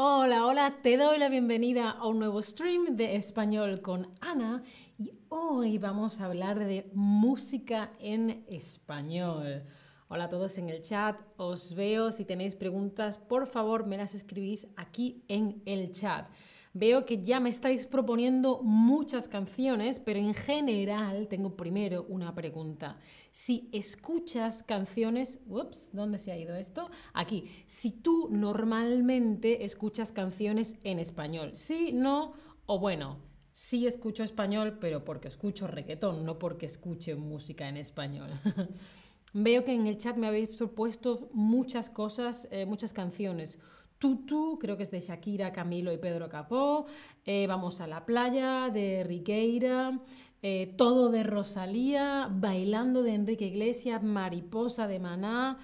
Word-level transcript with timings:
Hola, 0.00 0.46
hola, 0.46 0.76
te 0.80 0.96
doy 0.96 1.18
la 1.18 1.28
bienvenida 1.28 1.90
a 1.90 2.06
un 2.06 2.20
nuevo 2.20 2.40
stream 2.40 2.96
de 2.96 3.16
español 3.16 3.82
con 3.82 4.06
Ana 4.20 4.62
y 4.96 5.10
hoy 5.28 5.78
vamos 5.78 6.20
a 6.20 6.26
hablar 6.26 6.60
de 6.60 6.88
música 6.94 7.90
en 7.98 8.44
español. 8.46 9.64
Hola 10.06 10.26
a 10.26 10.28
todos 10.28 10.56
en 10.58 10.68
el 10.70 10.82
chat, 10.82 11.18
os 11.36 11.74
veo, 11.74 12.12
si 12.12 12.24
tenéis 12.24 12.54
preguntas, 12.54 13.18
por 13.18 13.48
favor 13.48 13.88
me 13.88 13.96
las 13.96 14.14
escribís 14.14 14.68
aquí 14.76 15.24
en 15.26 15.64
el 15.66 15.90
chat. 15.90 16.28
Veo 16.74 17.06
que 17.06 17.22
ya 17.22 17.40
me 17.40 17.48
estáis 17.48 17.86
proponiendo 17.86 18.62
muchas 18.62 19.28
canciones, 19.28 19.98
pero 20.00 20.18
en 20.18 20.34
general 20.34 21.28
tengo 21.28 21.56
primero 21.56 22.06
una 22.08 22.34
pregunta. 22.34 22.98
Si 23.30 23.68
escuchas 23.72 24.62
canciones, 24.62 25.40
ups, 25.48 25.90
¿dónde 25.92 26.18
se 26.18 26.32
ha 26.32 26.36
ido 26.36 26.54
esto? 26.56 26.90
Aquí. 27.14 27.50
Si 27.66 27.90
tú 27.90 28.28
normalmente 28.30 29.64
escuchas 29.64 30.12
canciones 30.12 30.76
en 30.84 30.98
español, 30.98 31.52
sí, 31.54 31.90
no 31.92 32.32
o 32.66 32.78
bueno, 32.78 33.16
sí 33.50 33.86
escucho 33.86 34.22
español, 34.22 34.78
pero 34.78 35.04
porque 35.04 35.28
escucho 35.28 35.66
reggaetón, 35.66 36.24
no 36.24 36.38
porque 36.38 36.66
escuche 36.66 37.16
música 37.16 37.68
en 37.68 37.78
español. 37.78 38.30
Veo 39.32 39.64
que 39.64 39.74
en 39.74 39.86
el 39.86 39.98
chat 39.98 40.16
me 40.16 40.26
habéis 40.26 40.56
propuesto 40.56 41.28
muchas 41.32 41.90
cosas, 41.90 42.48
eh, 42.50 42.66
muchas 42.66 42.92
canciones. 42.92 43.58
Tutu, 43.98 44.58
creo 44.58 44.76
que 44.76 44.84
es 44.84 44.90
de 44.90 45.00
Shakira, 45.00 45.52
Camilo 45.52 45.92
y 45.92 45.98
Pedro 45.98 46.28
Capó. 46.28 46.86
Eh, 47.24 47.46
Vamos 47.46 47.80
a 47.80 47.86
la 47.86 48.06
playa 48.06 48.70
de 48.70 49.04
Riqueira. 49.04 50.00
Eh, 50.40 50.74
todo 50.76 51.10
de 51.10 51.24
Rosalía. 51.24 52.28
Bailando 52.30 53.02
de 53.02 53.14
Enrique 53.14 53.46
Iglesias. 53.46 54.02
Mariposa 54.02 54.86
de 54.86 55.00
Maná. 55.00 55.58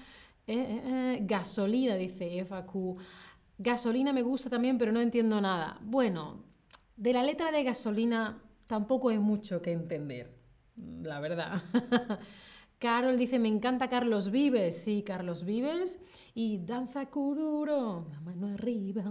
Eh, 0.47 1.21
gasolina, 1.23 1.95
dice 1.95 2.39
Eva 2.39 2.67
Gasolina 3.57 4.13
me 4.13 4.23
gusta 4.23 4.51
también, 4.51 4.77
pero 4.77 4.93
no 4.93 5.01
entiendo 5.01 5.41
nada. 5.41 5.79
Bueno, 5.83 6.45
de 6.97 7.13
la 7.13 7.23
letra 7.23 7.51
de 7.51 7.63
gasolina 7.63 8.43
tampoco 8.67 9.09
hay 9.09 9.19
mucho 9.19 9.63
que 9.63 9.73
entender, 9.73 10.35
la 10.77 11.21
verdad. 11.21 11.63
Carol 12.85 13.17
dice, 13.17 13.39
me 13.39 13.49
encanta 13.49 13.89
Carlos 13.89 14.31
Vives. 14.31 14.77
Sí, 14.77 15.03
Carlos 15.03 15.47
Vives. 15.47 15.99
Y 16.35 16.59
danza 16.59 17.07
cuduro, 17.07 18.07
la 18.13 18.21
mano 18.21 18.49
arriba. 18.49 19.11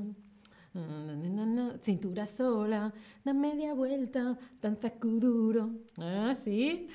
Cintura 1.81 2.27
sola, 2.27 2.93
da 3.25 3.33
media 3.33 3.73
vuelta, 3.73 4.37
danza 4.61 4.91
cuduro. 4.91 5.71
Ah, 5.97 6.35
sí. 6.35 6.87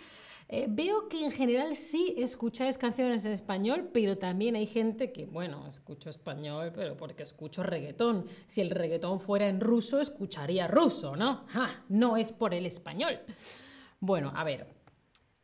Eh, 0.48 0.66
veo 0.70 1.08
que 1.08 1.24
en 1.24 1.32
general 1.32 1.74
sí 1.74 2.14
escucháis 2.16 2.78
canciones 2.78 3.24
en 3.24 3.32
español, 3.32 3.90
pero 3.92 4.16
también 4.16 4.54
hay 4.54 4.68
gente 4.68 5.10
que, 5.10 5.26
bueno, 5.26 5.66
escucho 5.66 6.10
español, 6.10 6.70
pero 6.72 6.96
porque 6.96 7.24
escucho 7.24 7.64
reggaetón. 7.64 8.24
Si 8.46 8.60
el 8.60 8.70
reggaetón 8.70 9.18
fuera 9.18 9.48
en 9.48 9.58
ruso, 9.60 9.98
escucharía 10.00 10.68
ruso, 10.68 11.16
¿no? 11.16 11.44
no 11.88 12.16
es 12.16 12.30
por 12.30 12.54
el 12.54 12.66
español. 12.66 13.18
Bueno, 13.98 14.32
a 14.32 14.44
ver, 14.44 14.77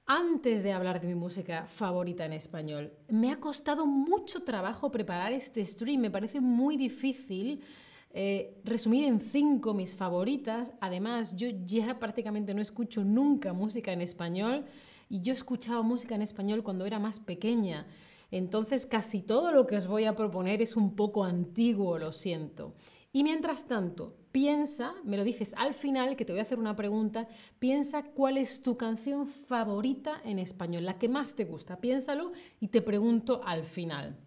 antes 0.07 0.63
de 0.63 0.73
hablar 0.73 1.01
de 1.01 1.09
mi 1.09 1.15
música 1.15 1.67
favorita 1.67 2.27
en 2.27 2.35
español, 2.35 2.93
me 3.09 3.31
ha 3.33 3.41
costado 3.41 3.87
mucho 3.87 4.43
trabajo 4.43 4.91
preparar 4.91 5.33
este 5.33 5.65
stream. 5.65 6.01
Me 6.01 6.11
parece 6.11 6.41
muy 6.41 6.77
difícil 6.77 7.63
eh, 8.11 8.61
resumir 8.65 9.05
en 9.05 9.21
cinco 9.21 9.73
mis 9.73 9.97
favoritas. 9.97 10.73
Además, 10.81 11.37
yo 11.37 11.49
ya 11.65 11.99
prácticamente 11.99 12.53
no 12.53 12.61
escucho 12.61 13.03
nunca 13.03 13.53
música 13.53 13.93
en 13.93 14.03
español 14.03 14.67
y 15.09 15.23
yo 15.23 15.33
escuchaba 15.33 15.83
música 15.83 16.15
en 16.15 16.23
español 16.23 16.63
cuando 16.63 16.85
era 16.85 16.99
más 16.99 17.19
pequeña. 17.19 17.87
Entonces, 18.31 18.85
casi 18.85 19.21
todo 19.21 19.53
lo 19.53 19.67
que 19.67 19.77
os 19.77 19.87
voy 19.87 20.05
a 20.05 20.17
proponer 20.17 20.61
es 20.61 20.77
un 20.77 20.97
poco 20.97 21.25
antiguo, 21.25 21.99
lo 21.99 22.13
siento. 22.13 22.75
Y 23.13 23.23
mientras 23.23 23.67
tanto, 23.67 24.17
piensa, 24.35 24.97
me 25.05 25.17
lo 25.17 25.23
dices 25.23 25.55
al 25.57 25.75
final, 25.75 26.17
que 26.17 26.25
te 26.25 26.33
voy 26.33 26.41
a 26.41 26.43
hacer 26.43 26.59
una 26.59 26.75
pregunta, 26.75 27.29
piensa 27.61 28.03
cuál 28.03 28.37
es 28.37 28.63
tu 28.63 28.77
canción 28.77 29.29
favorita 29.29 30.21
en 30.25 30.41
español, 30.41 30.85
la 30.85 30.99
que 30.99 31.09
más 31.09 31.37
te 31.37 31.45
gusta. 31.45 31.81
Piénsalo 31.81 32.33
y 32.59 32.67
te 32.67 32.83
pregunto 32.83 33.43
al 33.45 33.63
final. 33.63 34.19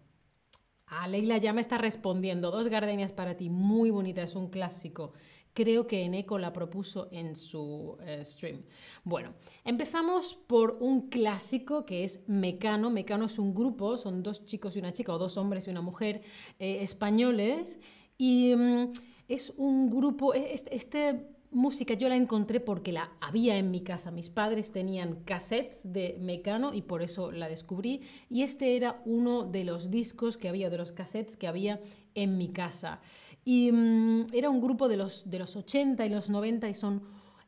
Ah, 0.86 1.06
Leila 1.06 1.36
ya 1.36 1.52
me 1.52 1.60
está 1.60 1.76
respondiendo. 1.76 2.50
Dos 2.50 2.68
gardenias 2.68 3.12
para 3.12 3.36
ti, 3.36 3.50
muy 3.50 3.90
bonita, 3.90 4.22
es 4.22 4.34
un 4.34 4.48
clásico. 4.48 5.12
Creo 5.52 5.86
que 5.86 6.02
Eneco 6.02 6.38
la 6.38 6.54
propuso 6.54 7.08
en 7.12 7.36
su 7.36 7.98
eh, 8.00 8.24
stream. 8.24 8.64
Bueno, 9.04 9.34
empezamos 9.62 10.34
por 10.34 10.78
un 10.80 11.10
clásico 11.10 11.84
que 11.84 12.04
es 12.04 12.26
Mecano. 12.26 12.88
Mecano 12.88 13.26
es 13.26 13.38
un 13.38 13.52
grupo, 13.52 13.98
son 13.98 14.22
dos 14.22 14.46
chicos 14.46 14.74
y 14.74 14.78
una 14.78 14.94
chica, 14.94 15.12
o 15.12 15.18
dos 15.18 15.36
hombres 15.36 15.66
y 15.66 15.70
una 15.70 15.82
mujer 15.82 16.22
eh, 16.58 16.78
españoles 16.80 17.78
y 18.16 18.54
mm, 18.56 18.92
es 19.28 19.52
un 19.56 19.90
grupo, 19.90 20.34
e, 20.34 20.54
este, 20.54 21.26
música 21.50 21.94
yo 21.94 22.08
la 22.08 22.16
encontré 22.16 22.60
porque 22.60 22.92
la 22.92 23.10
había 23.20 23.56
en 23.56 23.70
mi 23.70 23.82
casa. 23.82 24.10
Mis 24.10 24.30
padres 24.30 24.72
tenían 24.72 25.22
cassettes 25.24 25.92
de 25.92 26.18
Mecano 26.20 26.74
y 26.74 26.82
por 26.82 27.02
eso 27.02 27.30
la 27.30 27.48
descubrí. 27.48 28.02
Y 28.28 28.42
este 28.42 28.76
era 28.76 29.02
uno 29.04 29.44
de 29.44 29.64
los 29.64 29.90
discos 29.90 30.36
que 30.36 30.48
había, 30.48 30.70
de 30.70 30.78
los 30.78 30.92
cassettes 30.92 31.36
que 31.36 31.46
había 31.46 31.80
en 32.14 32.38
mi 32.38 32.48
casa. 32.48 33.00
Y 33.44 33.70
mm, 33.72 34.26
era 34.32 34.50
un 34.50 34.60
grupo 34.60 34.88
de 34.88 34.96
los, 34.96 35.30
de 35.30 35.38
los 35.38 35.56
80 35.56 36.04
y 36.04 36.08
los 36.08 36.30
90 36.30 36.68
y 36.68 36.74
son 36.74 37.02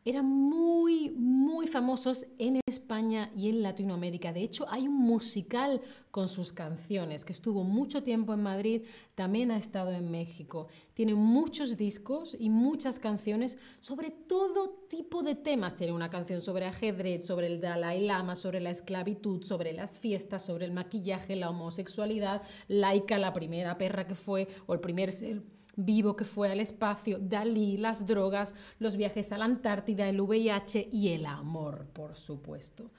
eran 0.05 0.27
muy, 0.27 1.11
muy 1.11 1.66
famosos 1.66 2.27
en 2.38 2.61
España 2.66 3.31
y 3.37 3.50
en 3.50 3.62
Latinoamérica. 3.62 4.33
De 4.33 4.43
hecho, 4.43 4.66
hay 4.71 4.88
un 4.88 4.97
musical 4.97 5.81
con 6.11 6.27
sus 6.27 6.53
canciones 6.53 7.25
que 7.25 7.33
estuvo 7.33 7.65
mucho 7.65 8.03
tiempo 8.03 8.33
en 8.33 8.43
Madrid, 8.43 8.83
también 9.15 9.50
ha 9.50 9.56
estado 9.56 9.93
en 9.93 10.10
México. 10.10 10.69
Tiene 10.94 11.15
muchos 11.15 11.77
discos 11.77 12.37
y 12.39 12.49
muchas 12.49 12.99
canciones 12.99 13.59
sobre 13.81 14.10
todo 14.10 14.87
tipo 14.89 15.22
de 15.22 15.34
temas. 15.34 15.77
Tiene 15.77 15.93
una 15.93 16.10
canción 16.10 16.41
sobre 16.41 16.66
ajedrez, 16.66 17.27
sobre 17.27 17.47
el 17.47 17.60
Dalai 17.60 18.00
Lama, 18.00 18.37
sobre 18.37 18.60
la 18.60 18.71
esclavitud, 18.71 19.43
sobre 19.43 19.72
las 19.72 19.99
fiestas, 19.99 20.44
sobre 20.44 20.65
el 20.65 20.72
maquillaje, 20.72 21.37
la 21.37 21.50
homosexualidad, 21.50 22.43
Laika, 22.69 23.19
la 23.19 23.33
primera 23.33 23.77
perra 23.77 24.06
que 24.06 24.15
fue, 24.15 24.49
o 24.66 24.75
el 24.75 24.81
primer 24.81 25.12
ser 25.12 25.43
vivo 25.76 26.16
que 26.16 26.25
fue 26.25 26.50
al 26.50 26.60
espacio, 26.60 27.19
Dalí, 27.20 27.76
las 27.76 28.06
drogas, 28.06 28.54
los 28.78 28.97
viajes 28.97 29.32
a 29.32 29.38
la 29.38 29.44
Antártida, 29.44 30.08
el 30.08 30.20
VIH 30.20 30.88
y 30.92 31.08
el 31.08 31.26
amor, 31.26 31.86
por 31.92 32.16
supuesto. 32.16 32.91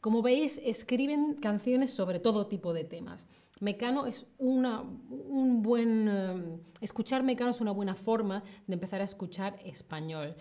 Como 0.00 0.22
veis, 0.22 0.60
escriben 0.64 1.34
canciones 1.34 1.92
sobre 1.92 2.20
todo 2.20 2.46
tipo 2.46 2.72
de 2.72 2.84
temas. 2.84 3.26
Mecano 3.60 4.06
es 4.06 4.26
una, 4.38 4.82
un 4.82 5.62
buen... 5.62 6.08
Eh, 6.08 6.60
escuchar 6.80 7.24
Mecano 7.24 7.50
es 7.50 7.60
una 7.60 7.72
buena 7.72 7.94
forma 7.94 8.44
de 8.66 8.74
empezar 8.74 9.00
a 9.00 9.04
escuchar 9.04 9.58
español. 9.64 10.36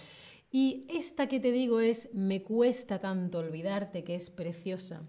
Y 0.52 0.86
esta 0.90 1.28
que 1.28 1.40
te 1.40 1.52
digo 1.52 1.80
es 1.80 2.14
Me 2.14 2.44
cuesta 2.44 3.00
tanto 3.00 3.40
olvidarte, 3.40 4.04
que 4.04 4.16
es 4.16 4.30
preciosa. 4.30 5.02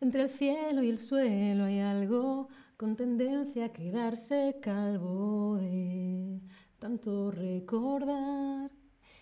Entre 0.00 0.22
el 0.22 0.28
cielo 0.28 0.82
y 0.82 0.90
el 0.90 0.98
suelo 0.98 1.64
hay 1.64 1.78
algo 1.78 2.48
con 2.82 2.96
tendencia 2.96 3.66
a 3.66 3.72
quedarse 3.72 4.56
calvo 4.60 5.54
de 5.54 6.40
tanto 6.80 7.30
recordar. 7.30 8.72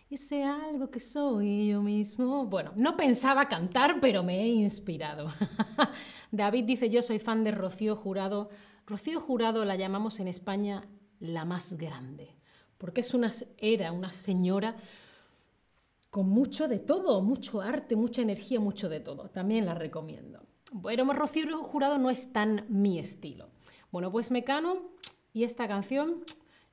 Y 0.08 0.14
ese 0.14 0.44
algo 0.44 0.90
que 0.90 0.98
soy 0.98 1.68
yo 1.68 1.82
mismo. 1.82 2.46
Bueno, 2.46 2.72
no 2.76 2.96
pensaba 2.96 3.48
cantar, 3.48 4.00
pero 4.00 4.22
me 4.22 4.40
he 4.40 4.48
inspirado. 4.48 5.28
David 6.32 6.64
dice, 6.64 6.88
yo 6.88 7.02
soy 7.02 7.18
fan 7.18 7.44
de 7.44 7.50
Rocío 7.50 7.96
Jurado. 7.96 8.48
Rocío 8.86 9.20
Jurado 9.20 9.66
la 9.66 9.76
llamamos 9.76 10.20
en 10.20 10.28
España 10.28 10.88
la 11.18 11.44
más 11.44 11.74
grande, 11.74 12.34
porque 12.78 13.02
es 13.02 13.12
una, 13.12 13.30
era 13.58 13.92
una 13.92 14.10
señora 14.10 14.74
con 16.08 16.30
mucho 16.30 16.66
de 16.66 16.78
todo, 16.78 17.20
mucho 17.20 17.60
arte, 17.60 17.94
mucha 17.94 18.22
energía, 18.22 18.58
mucho 18.58 18.88
de 18.88 19.00
todo. 19.00 19.28
También 19.28 19.66
la 19.66 19.74
recomiendo. 19.74 20.49
Bueno, 20.72 21.12
Rocío 21.12 21.64
Jurado 21.64 21.98
no 21.98 22.10
es 22.10 22.32
tan 22.32 22.64
mi 22.68 23.00
estilo. 23.00 23.48
Bueno, 23.90 24.12
pues 24.12 24.30
Mecano 24.30 24.92
y 25.32 25.42
esta 25.42 25.66
canción, 25.66 26.22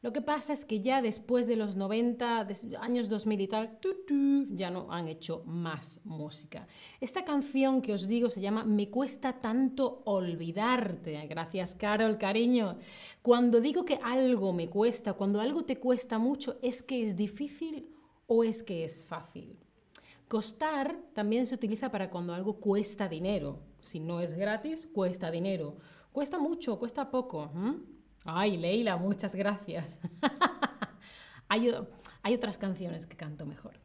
lo 0.04 0.14
que 0.14 0.22
pasa 0.22 0.54
es 0.54 0.66
que 0.66 0.82
ya 0.82 1.02
después 1.02 1.48
de 1.48 1.56
los 1.56 1.76
90, 1.76 2.48
años 2.80 3.10
2000 3.10 3.42
y 3.42 3.48
tal, 3.48 3.80
ya 4.52 4.70
no 4.70 4.92
han 4.92 5.08
hecho 5.08 5.42
más 5.48 6.00
música. 6.04 6.68
Esta 7.02 7.26
canción 7.26 7.82
que 7.82 7.94
os 7.94 8.08
digo 8.08 8.30
se 8.30 8.40
llama 8.40 8.64
Me 8.66 8.92
cuesta 8.92 9.42
tanto 9.42 10.04
olvidarte. 10.06 11.26
Gracias, 11.26 11.74
Carol, 11.74 12.20
cariño. 12.20 12.78
Cuando 13.24 13.60
digo 13.62 13.84
que 13.84 14.00
algo 14.04 14.54
me 14.54 14.70
cuesta, 14.70 15.14
cuando 15.14 15.42
algo 15.42 15.66
te 15.66 15.80
cuesta 15.80 16.20
mucho, 16.20 16.60
¿es 16.62 16.84
que 16.84 17.02
es 17.02 17.16
difícil 17.16 17.90
o 18.28 18.44
es 18.44 18.62
que 18.62 18.84
es 18.84 19.04
fácil? 19.04 19.58
Costar 20.28 21.00
también 21.14 21.48
se 21.48 21.56
utiliza 21.56 21.90
para 21.90 22.12
cuando 22.12 22.36
algo 22.36 22.60
cuesta 22.60 23.08
dinero. 23.08 23.67
Si 23.88 24.02
no 24.02 24.20
es 24.20 24.34
gratis, 24.34 24.86
cuesta 24.86 25.32
dinero. 25.32 25.78
Cuesta 26.12 26.38
mucho, 26.38 26.78
cuesta 26.78 27.10
poco. 27.10 27.52
Ay, 28.26 28.58
Leila, 28.58 28.98
muchas 28.98 29.34
gracias. 29.34 30.02
hay, 31.48 31.70
otras 32.36 32.58
canciones 32.58 33.08
que 33.08 33.16
canto 33.16 33.46
mejor. 33.46 33.80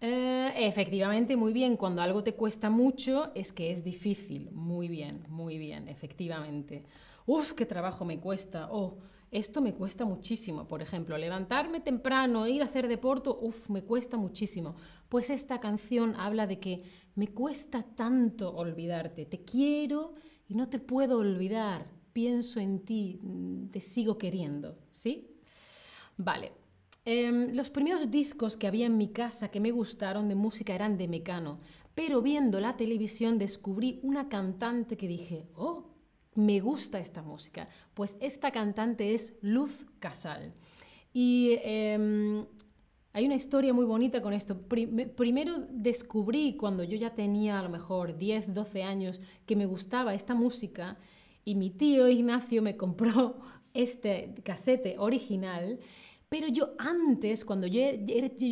Eh, 0.00 0.52
efectivamente, 0.56 1.36
muy 1.36 1.52
bien. 1.52 1.76
Cuando 1.76 2.02
algo 2.02 2.24
te 2.24 2.34
cuesta 2.34 2.70
mucho 2.70 3.32
es 3.36 3.52
que 3.52 3.70
es 3.70 3.84
difícil. 3.84 4.50
Muy 4.50 4.88
bien, 4.88 5.24
muy 5.28 5.56
bien, 5.56 5.86
efectivamente. 5.86 6.84
Uf, 7.26 7.52
qué 7.52 7.66
trabajo 7.66 8.04
me 8.04 8.18
cuesta. 8.18 8.68
Oh, 8.72 8.98
Esto 9.34 9.60
me 9.60 9.74
cuesta 9.74 10.04
muchísimo, 10.04 10.68
por 10.68 10.80
ejemplo, 10.80 11.18
levantarme 11.18 11.80
temprano, 11.80 12.46
ir 12.46 12.62
a 12.62 12.66
hacer 12.66 12.86
deporte, 12.86 13.30
uff, 13.30 13.68
me 13.68 13.82
cuesta 13.82 14.16
muchísimo. 14.16 14.76
Pues 15.08 15.28
esta 15.28 15.58
canción 15.58 16.14
habla 16.14 16.46
de 16.46 16.60
que 16.60 16.84
me 17.16 17.26
cuesta 17.26 17.82
tanto 17.82 18.54
olvidarte, 18.54 19.26
te 19.26 19.44
quiero 19.44 20.14
y 20.46 20.54
no 20.54 20.68
te 20.68 20.78
puedo 20.78 21.18
olvidar, 21.18 21.90
pienso 22.12 22.60
en 22.60 22.84
ti, 22.84 23.18
mm, 23.20 23.70
te 23.70 23.80
sigo 23.80 24.18
queriendo, 24.18 24.78
¿sí? 24.88 25.36
Vale. 26.16 26.52
Em, 27.04 27.56
los 27.56 27.70
primeros 27.70 28.12
discos 28.12 28.56
que 28.56 28.68
había 28.68 28.86
en 28.86 28.96
mi 28.96 29.08
casa 29.08 29.50
que 29.50 29.58
me 29.58 29.72
gustaron 29.72 30.28
de 30.28 30.36
música 30.36 30.76
eran 30.76 30.96
de 30.96 31.08
Mecano, 31.08 31.58
pero 31.96 32.22
viendo 32.22 32.60
la 32.60 32.76
televisión 32.76 33.36
descubrí 33.38 33.98
una 34.04 34.28
cantante 34.28 34.96
que 34.96 35.08
dije, 35.08 35.48
oh, 35.56 35.83
me 36.34 36.60
gusta 36.60 36.98
esta 36.98 37.22
música. 37.22 37.68
Pues 37.94 38.18
esta 38.20 38.50
cantante 38.50 39.14
es 39.14 39.34
Luz 39.40 39.86
Casal. 39.98 40.54
Y 41.12 41.58
em, 41.62 42.44
hay 43.12 43.26
una 43.26 43.36
historia 43.36 43.72
muy 43.72 43.84
bonita 43.84 44.20
con 44.20 44.32
esto. 44.32 44.58
primero 45.16 45.58
descubrí 45.70 46.56
cuando 46.56 46.82
yo 46.82 46.96
ya 46.96 47.14
tenía 47.14 47.60
a 47.60 47.62
lo 47.62 47.68
mejor 47.68 48.18
10, 48.18 48.52
12 48.52 48.82
años 48.82 49.20
que 49.46 49.54
me 49.54 49.66
gustaba 49.66 50.14
esta 50.14 50.34
música 50.34 50.98
y 51.44 51.54
mi 51.54 51.70
tío 51.70 52.08
Ignacio 52.08 52.62
me 52.62 52.76
compró 52.76 53.38
este 53.74 54.34
casete 54.42 54.96
original. 54.98 55.78
Pero 56.34 56.48
yo 56.48 56.74
antes, 56.78 57.44
cuando 57.44 57.68
yo, 57.68 57.80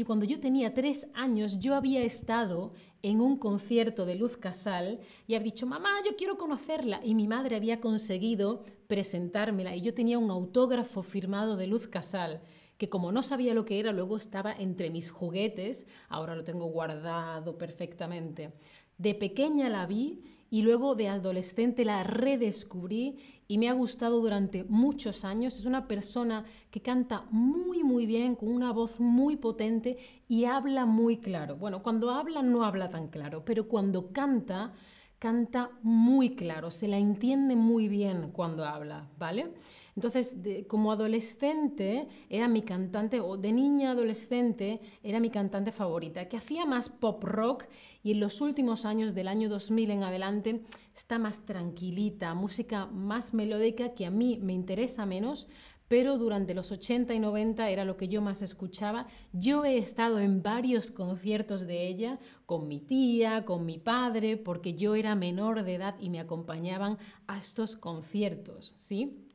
cuando 0.06 0.24
yo 0.24 0.38
tenía 0.38 0.72
tres 0.72 1.10
años, 1.14 1.58
yo 1.58 1.74
había 1.74 2.04
estado 2.04 2.74
en 3.02 3.20
un 3.20 3.36
concierto 3.36 4.06
de 4.06 4.14
Luz 4.14 4.36
Casal 4.36 5.00
y 5.26 5.34
había 5.34 5.46
dicho, 5.46 5.66
mamá, 5.66 5.90
yo 6.06 6.14
quiero 6.14 6.38
conocerla. 6.38 7.00
Y 7.02 7.16
mi 7.16 7.26
madre 7.26 7.56
había 7.56 7.80
conseguido 7.80 8.62
presentármela 8.86 9.74
y 9.74 9.80
yo 9.80 9.94
tenía 9.94 10.20
un 10.20 10.30
autógrafo 10.30 11.02
firmado 11.02 11.56
de 11.56 11.66
Luz 11.66 11.88
Casal 11.88 12.40
que 12.78 12.88
como 12.88 13.10
no 13.10 13.24
sabía 13.24 13.52
lo 13.52 13.64
que 13.64 13.80
era, 13.80 13.90
luego 13.90 14.16
estaba 14.16 14.52
entre 14.52 14.88
mis 14.88 15.10
juguetes, 15.10 15.88
ahora 16.08 16.36
lo 16.36 16.44
tengo 16.44 16.66
guardado 16.66 17.58
perfectamente. 17.58 18.52
De 18.96 19.16
pequeña 19.16 19.68
la 19.68 19.86
vi 19.86 20.22
y 20.52 20.60
luego 20.60 20.94
de 20.94 21.08
adolescente 21.08 21.82
la 21.82 22.04
redescubrí 22.04 23.16
y 23.48 23.56
me 23.56 23.70
ha 23.70 23.72
gustado 23.72 24.20
durante 24.20 24.64
muchos 24.64 25.24
años. 25.24 25.58
Es 25.58 25.64
una 25.64 25.88
persona 25.88 26.44
que 26.70 26.82
canta 26.82 27.24
muy 27.30 27.82
muy 27.82 28.04
bien, 28.04 28.36
con 28.36 28.50
una 28.52 28.70
voz 28.70 29.00
muy 29.00 29.36
potente 29.36 29.96
y 30.28 30.44
habla 30.44 30.84
muy 30.84 31.16
claro. 31.16 31.56
Bueno, 31.56 31.82
cuando 31.82 32.10
habla 32.10 32.42
no 32.42 32.66
habla 32.66 32.90
tan 32.90 33.08
claro, 33.08 33.42
pero 33.46 33.66
cuando 33.66 34.12
canta, 34.12 34.74
canta 35.18 35.70
muy 35.80 36.36
claro, 36.36 36.70
se 36.70 36.86
la 36.86 36.98
entiende 36.98 37.56
muy 37.56 37.88
bien 37.88 38.30
cuando 38.30 38.66
habla, 38.66 39.08
¿vale? 39.18 39.54
Entonces, 39.94 40.38
como 40.68 40.92
adolescente, 40.92 42.08
era 42.30 42.48
mi 42.48 42.62
cantante, 42.62 43.20
o 43.20 43.36
de 43.36 43.52
niña 43.52 43.90
adolescente, 43.90 44.80
era 45.02 45.20
mi 45.20 45.30
cantante 45.30 45.70
favorita, 45.70 46.28
que 46.28 46.38
hacía 46.38 46.64
más 46.64 46.88
pop 46.88 47.22
rock 47.24 47.64
y 48.02 48.12
en 48.12 48.20
los 48.20 48.40
últimos 48.40 48.86
años 48.86 49.14
del 49.14 49.28
año 49.28 49.50
2000 49.50 49.90
en 49.90 50.02
adelante 50.02 50.62
está 50.94 51.18
más 51.18 51.44
tranquilita, 51.44 52.34
música 52.34 52.86
más 52.86 53.34
melódica 53.34 53.94
que 53.94 54.06
a 54.06 54.10
mí 54.10 54.38
me 54.40 54.54
interesa 54.54 55.04
menos, 55.04 55.46
pero 55.88 56.16
durante 56.16 56.54
los 56.54 56.72
80 56.72 57.12
y 57.12 57.18
90 57.18 57.68
era 57.68 57.84
lo 57.84 57.98
que 57.98 58.08
yo 58.08 58.22
más 58.22 58.40
escuchaba. 58.40 59.08
Yo 59.34 59.66
he 59.66 59.76
estado 59.76 60.20
en 60.20 60.42
varios 60.42 60.90
conciertos 60.90 61.66
de 61.66 61.86
ella 61.86 62.18
con 62.46 62.66
mi 62.66 62.80
tía, 62.80 63.44
con 63.44 63.66
mi 63.66 63.76
padre, 63.76 64.38
porque 64.38 64.72
yo 64.72 64.94
era 64.94 65.14
menor 65.14 65.64
de 65.64 65.74
edad 65.74 65.96
y 66.00 66.08
me 66.08 66.18
acompañaban 66.18 66.96
a 67.26 67.36
estos 67.36 67.76
conciertos, 67.76 68.72
¿sí? 68.78 69.31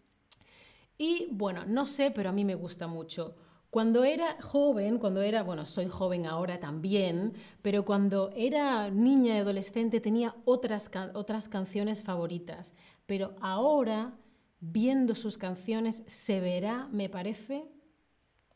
Y 0.97 1.27
bueno, 1.31 1.63
no 1.65 1.85
sé, 1.85 2.11
pero 2.11 2.29
a 2.29 2.33
mí 2.33 2.43
me 2.43 2.55
gusta 2.55 2.87
mucho. 2.87 3.35
Cuando 3.69 4.03
era 4.03 4.41
joven, 4.41 4.97
cuando 4.97 5.21
era, 5.21 5.43
bueno, 5.43 5.65
soy 5.65 5.87
joven 5.87 6.25
ahora 6.25 6.59
también, 6.59 7.33
pero 7.61 7.85
cuando 7.85 8.31
era 8.35 8.89
niña 8.89 9.35
y 9.35 9.39
adolescente 9.39 9.99
tenía 9.99 10.35
otras, 10.45 10.89
otras 11.13 11.47
canciones 11.47 12.01
favoritas. 12.01 12.73
Pero 13.05 13.35
ahora, 13.41 14.17
viendo 14.59 15.15
sus 15.15 15.37
canciones, 15.37 16.03
se 16.07 16.39
verá, 16.39 16.87
me 16.91 17.09
parece, 17.09 17.67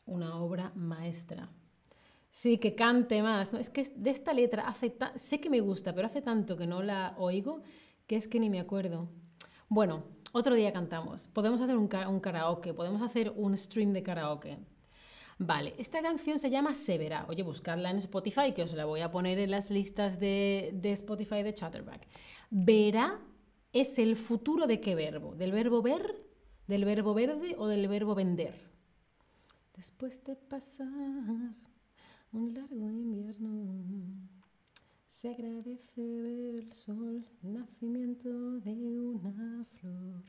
una 0.06 0.36
obra 0.36 0.72
maestra. 0.74 1.50
Sí, 2.30 2.56
que 2.56 2.74
cante 2.74 3.22
más. 3.22 3.52
¿no? 3.52 3.58
Es 3.58 3.68
que 3.68 3.84
de 3.94 4.10
esta 4.10 4.32
letra 4.32 4.66
hace 4.66 4.96
sé 5.16 5.40
que 5.40 5.50
me 5.50 5.60
gusta, 5.60 5.94
pero 5.94 6.06
hace 6.06 6.22
tanto 6.22 6.56
que 6.56 6.66
no 6.66 6.82
la 6.82 7.14
oigo 7.18 7.62
que 8.06 8.16
es 8.16 8.26
que 8.26 8.40
ni 8.40 8.50
me 8.50 8.60
acuerdo. 8.60 9.08
Bueno, 9.68 10.04
otro 10.32 10.54
día 10.54 10.72
cantamos. 10.72 11.28
Podemos 11.28 11.60
hacer 11.60 11.76
un, 11.76 11.88
karaoke, 11.88 12.74
podemos 12.74 13.02
hacer 13.02 13.32
un 13.36 13.56
stream 13.56 13.92
de 13.92 14.02
karaoke. 14.02 14.58
Vale, 15.38 15.74
esta 15.78 16.02
canción 16.02 16.38
se 16.38 16.50
llama 16.50 16.74
Severa. 16.74 17.26
Oye, 17.28 17.42
buscadla 17.42 17.90
en 17.90 17.96
Spotify, 17.96 18.52
que 18.52 18.62
os 18.62 18.74
la 18.74 18.84
voy 18.84 19.00
a 19.00 19.10
poner 19.10 19.38
en 19.38 19.50
las 19.50 19.70
listas 19.70 20.18
de, 20.18 20.78
Spotify 20.82 21.42
de 21.42 21.54
Chatterback. 21.54 22.06
Verá 22.50 23.20
es 23.72 23.98
el 23.98 24.16
futuro 24.16 24.66
de 24.66 24.80
qué 24.80 24.94
verbo? 24.94 25.34
¿Del 25.34 25.52
verbo 25.52 25.82
ver? 25.82 26.26
¿Del 26.66 26.84
verbo 26.84 27.14
verde 27.14 27.54
o 27.58 27.66
del 27.66 27.88
verbo 27.88 28.14
vender? 28.14 28.70
Después 29.74 30.22
de 30.24 30.36
pasar 30.36 30.86
un 32.32 32.54
largo 32.54 32.90
invierno, 32.90 33.50
se 35.12 35.28
agradece 35.28 36.00
ver 36.00 36.54
el 36.54 36.72
sol, 36.72 37.22
nacimiento 37.42 38.30
de 38.60 38.72
una 38.72 39.64
flor. 39.78 40.24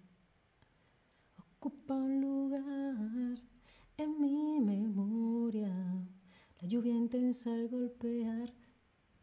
Ocupa 1.38 1.96
un 1.96 2.20
lugar 2.20 3.40
en 3.98 4.20
mi 4.20 4.60
memoria. 4.60 5.74
La 6.62 6.68
lluvia 6.68 6.94
intensa 6.94 7.54
al 7.54 7.70
golpear 7.70 8.54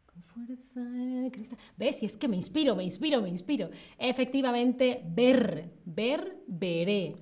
con 0.07 0.23
fuerza 0.23 0.81
en 0.81 1.25
el 1.25 1.31
cristal. 1.31 1.59
¿Ves? 1.77 2.01
Y 2.01 2.07
es 2.07 2.17
que 2.17 2.27
me 2.27 2.37
inspiro, 2.37 2.75
me 2.75 2.83
inspiro, 2.83 3.21
me 3.21 3.29
inspiro. 3.29 3.69
Efectivamente, 3.99 5.03
ver, 5.05 5.71
ver, 5.85 6.43
veré. 6.47 7.15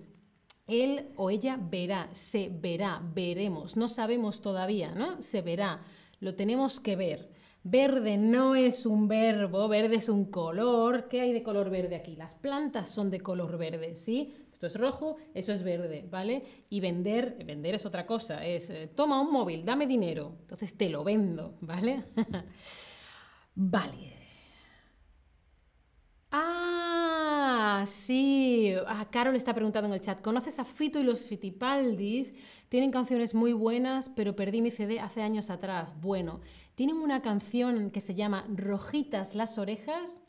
Él 0.66 1.10
o 1.18 1.30
ella 1.30 1.60
verá, 1.62 2.08
se 2.14 2.48
verá, 2.48 3.04
veremos. 3.14 3.76
No 3.76 3.90
sabemos 3.90 4.42
todavía, 4.42 4.96
¿no? 4.96 5.22
Se 5.22 5.42
verá. 5.42 5.84
Lo 6.22 6.36
tenemos 6.36 6.80
que 6.80 6.96
ver. 6.96 7.39
Verde 7.64 8.18
no 8.18 8.56
es 8.56 8.86
un 8.86 9.08
verbo, 9.08 9.68
verde 9.68 9.98
es 9.98 10.08
un 10.08 10.26
color. 10.26 11.08
¿Qué 11.10 11.22
hay 11.22 11.34
de 11.34 11.44
color 11.44 11.70
verde 11.70 11.96
aquí? 11.96 12.16
Las 12.16 12.36
plantas 12.36 12.90
son 12.90 13.10
de 13.12 13.20
color 13.20 13.58
verde, 13.58 13.96
¿sí? 13.96 14.34
Esto 14.52 14.68
es 14.68 14.76
rojo, 14.76 15.18
eso 15.34 15.52
es 15.52 15.64
verde, 15.64 16.06
¿vale? 16.10 16.44
Y 16.70 16.80
vender, 16.80 17.44
vender 17.46 17.76
es 17.76 17.86
otra 17.86 18.06
cosa, 18.06 18.46
es 18.46 18.70
eh, 18.70 18.92
toma 18.94 19.22
un 19.22 19.32
móvil, 19.32 19.64
dame 19.66 19.88
dinero, 19.88 20.36
entonces 20.42 20.76
te 20.76 20.90
lo 20.90 21.04
vendo, 21.04 21.58
¿vale? 21.62 22.04
vale. 23.56 24.14
Ah, 26.32 26.89
sí. 27.86 28.74
Ah, 28.88 29.08
Carol 29.10 29.36
está 29.36 29.54
preguntando 29.54 29.88
en 29.88 29.94
el 29.94 30.02
chat. 30.02 30.22
¿Conoces 30.22 30.60
a 30.60 30.66
Fito 30.66 31.00
y 31.00 31.04
los 31.04 31.26
Fitipaldis? 31.26 32.34
Tienen 32.70 32.92
canciones 32.92 33.34
muy 33.34 33.54
buenas, 33.54 34.10
pero 34.10 34.36
perdí 34.36 34.62
mi 34.62 34.72
CD 34.72 35.00
hace 35.00 35.22
años 35.22 35.50
atrás. 35.50 35.94
Bueno, 36.02 36.42
tienen 36.76 36.98
una 36.98 37.22
canción 37.22 37.92
que 37.92 38.02
se 38.02 38.16
llama 38.16 38.46
Rojitas 38.50 39.36
las 39.36 39.58
orejas, 39.58 40.22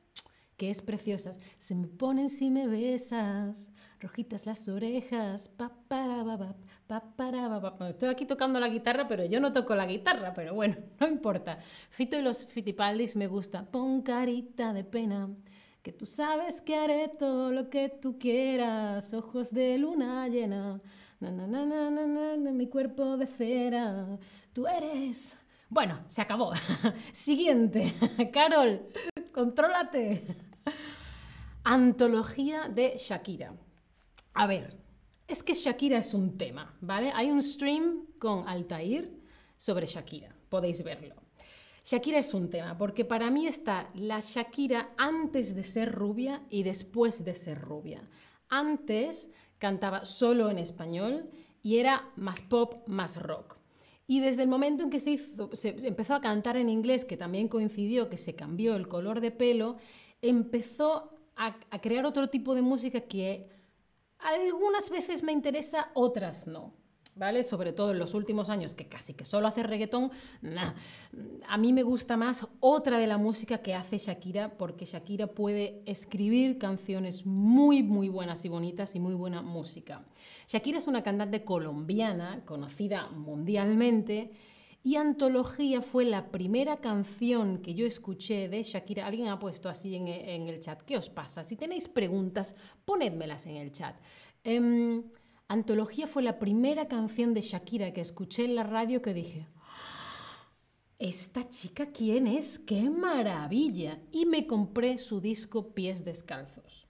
que 0.57 0.69
es 0.69 0.83
preciosa. 0.83 1.31
Se 1.57 1.75
me 1.75 1.87
ponen 1.87 2.29
si 2.29 2.51
me 2.51 2.67
besas, 2.67 3.73
rojitas 3.99 4.45
las 4.45 4.69
orejas, 4.69 5.49
pa 5.49 5.73
para 5.89 6.23
pa 6.87 7.89
Estoy 7.89 8.11
aquí 8.11 8.27
tocando 8.27 8.61
la 8.61 8.69
guitarra, 8.69 9.09
pero 9.09 9.25
yo 9.25 9.41
no 9.41 9.53
toco 9.53 9.75
la 9.75 9.87
guitarra, 9.87 10.35
pero 10.35 10.55
bueno, 10.55 10.77
no 11.01 11.09
importa. 11.09 11.59
Fito 11.89 12.19
y 12.19 12.23
los 12.23 12.47
Fitipaldis 12.47 13.17
me 13.17 13.27
gusta. 13.27 13.65
Pon 13.65 14.03
carita 14.03 14.75
de 14.75 14.85
pena, 14.85 15.31
que 15.83 15.93
tú 15.93 16.07
sabes 16.07 16.61
que 16.61 16.77
haré 16.77 17.09
todo 17.09 17.53
lo 17.53 17.71
que 17.71 17.89
tú 17.89 18.19
quieras. 18.19 19.13
Ojos 19.15 19.51
de 19.53 19.79
luna 19.79 20.29
llena, 20.29 20.81
na, 21.21 21.31
na, 21.31 21.47
na, 21.47 21.67
na, 21.67 21.91
na, 21.91 22.37
na 22.37 22.53
mi 22.53 22.69
cuerpo 22.69 23.17
de 23.17 23.27
cera. 23.27 24.19
Tú 24.53 24.67
eres 24.67 25.37
bueno, 25.71 26.01
se 26.09 26.21
acabó. 26.21 26.53
Siguiente. 27.13 27.95
Carol, 28.33 28.89
contrólate. 29.33 30.25
Antología 31.63 32.69
de 32.69 32.97
Shakira. 32.99 33.55
A 34.35 34.47
ver, 34.49 34.77
es 35.29 35.45
que 35.45 35.55
Shakira 35.55 35.99
es 35.99 36.13
un 36.13 36.37
tema, 36.37 36.75
¿vale? 36.81 37.13
Hay 37.15 37.31
un 37.31 37.41
stream 37.41 38.07
con 38.19 38.49
Altair 38.49 39.17
sobre 39.57 39.87
Shakira, 39.87 40.35
podéis 40.49 40.83
verlo. 40.83 41.15
Shakira 41.91 42.21
es 42.21 42.35
un 42.35 42.51
tema, 42.51 42.79
porque 42.79 43.05
para 43.05 43.33
mí 43.33 43.49
está 43.49 43.89
la 43.97 44.21
Shakira 44.21 44.95
antes 44.97 45.57
de 45.57 45.65
ser 45.65 45.91
rubia 45.91 46.41
y 46.49 46.63
después 46.63 47.25
de 47.25 47.35
ser 47.35 47.61
rubia. 47.61 48.09
Antes 48.49 49.29
cantaba 49.59 50.05
solo 50.05 50.51
en 50.51 50.59
español 50.59 51.29
y 51.63 51.79
era 51.79 52.09
más 52.15 52.43
pop, 52.43 52.87
más 52.87 53.21
rock. 53.21 53.57
Y 54.07 54.21
desde 54.21 54.45
el 54.45 54.49
momento 54.49 54.85
en 54.85 54.91
que 54.91 55.01
se, 55.01 55.19
empezó 55.85 56.15
a 56.15 56.21
cantar 56.21 56.57
en 56.57 56.69
inglés, 56.69 57.05
que 57.05 57.17
también 57.17 57.49
coincidió 57.49 58.09
que 58.09 58.19
se 58.19 58.37
cambió 58.37 58.77
el 58.77 58.87
color 58.87 59.21
de 59.21 59.33
pelo, 59.33 59.77
empezó 60.23 61.11
a, 61.35 61.59
crear 61.81 62.07
otro 62.07 62.29
tipo 62.29 62.55
de 62.55 62.63
música 62.63 63.01
que 63.01 63.49
algunas 64.21 64.91
veces 64.91 65.25
me 65.25 65.33
interesa, 65.33 65.91
otras 65.95 66.47
no. 66.47 66.73
¿Vale? 67.21 67.45
Sobre 67.45 67.75
todo 67.75 67.93
en 67.93 67.99
los 67.99 68.15
últimos 68.15 68.49
años, 68.49 68.73
que 68.73 68.87
casi 68.87 69.13
que 69.13 69.27
solo 69.27 69.47
hace 69.47 69.63
reggaetón, 69.63 70.11
a 71.47 71.59
mí 71.59 71.75
me 71.75 71.83
gusta 71.83 72.17
más 72.17 72.49
otra 72.61 72.99
de 72.99 73.07
la 73.07 73.19
música 73.19 73.59
que 73.59 73.75
hace 73.75 73.99
Shakira, 73.99 74.57
porque 74.57 74.87
Shakira 74.87 75.27
puede 75.27 75.83
escribir 75.85 76.57
canciones 76.57 77.27
muy, 77.27 77.83
muy 77.83 78.09
buenas 78.09 78.47
y 78.47 78.49
bonitas 78.49 78.97
y 78.97 79.01
muy 79.01 79.13
buena 79.13 79.43
música. 79.43 80.03
Shakira 80.49 80.79
es 80.79 80.87
una 80.87 81.03
cantante 81.03 81.45
colombiana, 81.45 82.43
conocida 82.47 83.11
mundialmente, 83.11 84.31
y 84.83 84.97
Antología 84.97 85.83
fue 85.83 86.07
la 86.07 86.31
primera 86.31 86.79
canción 86.79 87.59
que 87.59 87.75
yo 87.75 87.87
escuché 87.87 88.49
de 88.49 88.63
Shakira. 88.63 89.07
Alguien 89.07 89.29
ha 89.29 89.39
puesto 89.39 89.69
así 89.69 89.95
en, 89.95 90.09
el 90.09 90.59
chat. 90.59 90.81
¿Qué 90.85 90.97
os 90.97 91.11
pasa? 91.11 91.45
Si 91.45 91.57
tenéis 91.57 91.87
preguntas, 91.87 92.57
ponedmelas 92.87 93.45
en 93.45 93.57
el 93.57 93.73
chat. 93.73 93.95
Em, 94.43 95.03
Antología 95.51 96.07
fue 96.07 96.23
la 96.23 96.39
primera 96.39 96.87
canción 96.87 97.35
de 97.35 97.41
Shakira 97.41 97.93
que 97.93 98.01
escuché 98.01 98.45
en 98.45 98.55
la 98.55 98.63
radio 98.63 99.03
que 99.03 99.13
dije, 99.13 99.49
¿esta 101.01 101.43
chica 101.51 101.91
quién 101.91 102.29
es? 102.29 102.61
¡Qué 102.61 102.89
maravilla! 102.89 103.99
Y 104.13 104.27
me 104.27 104.47
compré 104.47 104.97
su 104.97 105.21
disco 105.21 105.75
Pies 105.75 106.05
Descalzos. 106.05 106.87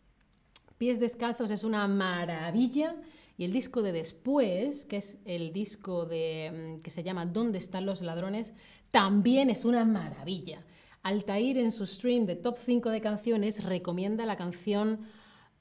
Pies 0.76 1.00
Descalzos 1.00 1.50
es 1.50 1.64
una 1.64 1.88
maravilla 1.88 2.97
y 3.38 3.45
el 3.45 3.52
disco 3.55 3.81
de 3.81 3.93
después, 3.93 4.85
que 4.85 4.99
es 4.99 5.17
el 5.25 5.55
disco 5.55 6.05
de, 6.05 6.76
mm, 6.81 6.83
que 6.83 6.90
se 6.90 7.02
llama 7.02 7.25
¿Dónde 7.25 7.57
están 7.57 7.87
los 7.87 8.02
ladrones? 8.02 8.52
También 8.90 9.49
es 9.49 9.64
una 9.64 9.87
maravilla. 9.87 10.67
Altair 11.02 11.57
en 11.57 11.73
su 11.73 11.87
stream 11.87 12.26
de 12.26 12.37
top 12.37 12.59
5 12.59 12.90
de 12.90 13.00
canciones 13.00 13.64
recomienda 13.64 14.26
la 14.26 14.37
canción 14.37 15.00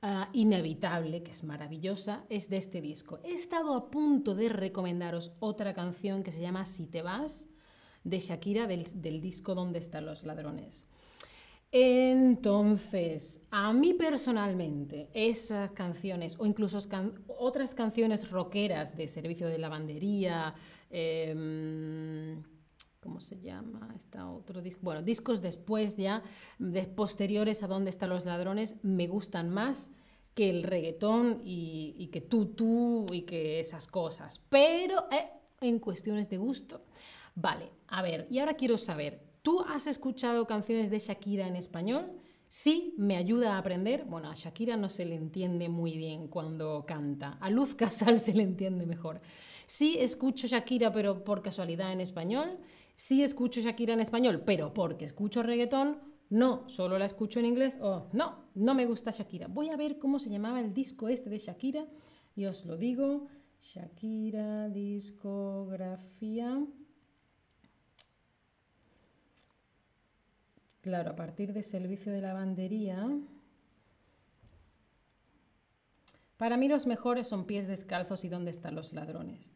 ah, 0.02 0.30
Inevitable, 0.34 1.24
que 1.24 1.32
es 1.32 1.44
maravillosa, 1.44 2.26
es 2.30 2.50
de 2.50 2.58
este 2.58 2.82
disco. 2.82 3.20
He 3.24 3.34
estado 3.34 3.74
a 3.74 3.90
punto 3.90 4.36
de 4.36 4.50
recomendaros 4.50 5.34
otra 5.40 5.74
canción 5.74 6.24
que 6.24 6.32
se 6.32 6.42
llama 6.42 6.66
Si 6.66 6.88
te 6.88 7.02
vas, 7.02 7.48
de 8.04 8.20
Shakira, 8.20 8.68
del, 8.68 8.86
del 9.02 9.22
disco 9.22 9.56
¿Dónde 9.56 9.80
están 9.80 10.06
los 10.06 10.24
ladrones? 10.24 10.88
Entonces, 11.72 13.42
a 13.52 13.72
mí 13.74 13.94
personalmente, 13.94 15.10
esas 15.14 15.72
canciones 15.72 16.36
o 16.40 16.48
incluso 16.48 16.80
otras 17.28 17.76
canciones 17.76 18.32
rockeras 18.32 18.98
de 18.98 19.08
servicio 19.08 19.48
de 19.48 19.60
lavandería, 19.60 20.56
em, 20.90 22.42
¿cómo 23.00 23.20
se 23.20 23.40
llama? 23.40 23.94
Está 23.96 24.30
otro 24.30 24.62
disco. 24.62 24.82
Bueno, 24.84 25.02
discos 25.02 25.42
después 25.42 25.96
ya, 25.96 26.24
de 26.58 26.84
posteriores 26.84 27.64
a 27.64 27.68
Dónde 27.68 27.90
están 27.90 28.10
los 28.10 28.26
ladrones, 28.26 28.76
me 28.84 29.08
gustan 29.08 29.50
más 29.50 29.92
que 30.34 30.50
el 30.50 30.64
reggaetón 30.64 31.42
y, 31.44 32.10
que 32.12 32.22
tú, 32.22 32.46
tú 32.48 33.06
y 33.12 33.22
que 33.24 33.60
esas 33.60 33.88
cosas. 33.88 34.42
Pero 34.50 35.06
eh, 35.12 35.30
en 35.62 35.80
cuestiones 35.80 36.30
de 36.30 36.38
gusto. 36.38 36.86
Vale, 37.36 37.72
a 37.88 38.02
ver, 38.02 38.28
y 38.30 38.40
ahora 38.40 38.56
quiero 38.56 38.78
saber, 38.78 39.30
¿Tú 39.42 39.62
has 39.62 39.88
escuchado 39.88 40.46
canciones 40.46 40.92
de 40.92 41.00
Shakira 41.00 41.48
en 41.48 41.56
español? 41.56 42.12
Sí, 42.50 42.94
me 42.98 43.16
ayuda 43.16 43.56
a 43.56 43.60
aprender. 43.60 44.04
Bueno, 44.04 44.30
a 44.30 44.34
Shakira 44.36 44.76
no 44.76 44.90
se 44.90 45.06
le 45.06 45.16
entiende 45.16 45.70
muy 45.70 45.98
bien 45.98 46.28
cuando 46.28 46.84
canta. 46.86 47.38
A 47.40 47.50
Luz 47.50 47.74
Casal 47.74 48.20
se 48.20 48.34
le 48.34 48.44
entiende 48.44 48.86
mejor. 48.86 49.22
Sí, 49.66 49.96
escucho 50.00 50.48
Shakira, 50.48 50.92
pero 50.92 51.24
por 51.24 51.42
casualidad 51.42 51.94
en 51.94 52.02
español. 52.02 52.58
Sí, 53.00 53.24
escucho 53.24 53.62
Shakira 53.62 53.94
en 53.94 54.02
español, 54.02 54.44
pero 54.46 54.74
porque 54.74 55.06
escucho 55.06 55.42
reggaetón. 55.42 56.02
No, 56.30 56.68
solo 56.68 57.00
la 57.00 57.06
escucho 57.06 57.40
en 57.40 57.46
inglés. 57.46 57.80
Oh, 57.82 58.10
no, 58.12 58.44
no 58.56 58.76
me 58.76 58.86
gusta 58.86 59.12
Shakira. 59.12 59.48
Voy 59.48 59.70
a 59.70 59.78
ver 59.78 60.00
cómo 60.00 60.20
se 60.20 60.30
llamaba 60.30 60.60
el 60.60 60.74
disco 60.74 61.08
este 61.08 61.30
de 61.30 61.38
Shakira. 61.38 61.86
Y 62.36 62.44
os 62.44 62.66
lo 62.66 62.76
digo. 62.76 63.28
Shakira, 63.62 64.68
discografía. 64.68 66.62
Claro, 70.82 71.12
a 71.12 71.16
partir 71.16 71.54
de 71.54 71.64
servicio 71.64 72.12
de 72.12 72.20
lavandería. 72.20 73.18
Para 76.36 76.58
mí 76.58 76.68
los 76.68 76.86
mejores 76.86 77.28
son 77.28 77.46
pies 77.46 77.70
descalzos 77.70 78.26
y 78.26 78.28
dónde 78.28 78.52
están 78.52 78.76
los 78.76 78.92
ladrones. 78.92 79.54